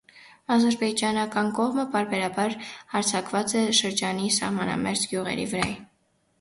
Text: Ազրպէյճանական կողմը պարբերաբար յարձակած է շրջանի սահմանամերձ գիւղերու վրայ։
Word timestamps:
Ազրպէյճանական 0.53 1.51
կողմը 1.59 1.85
պարբերաբար 1.97 2.57
յարձակած 2.63 3.55
է 3.63 3.63
շրջանի 3.83 4.33
սահմանամերձ 4.41 5.09
գիւղերու 5.15 5.49
վրայ։ 5.57 5.73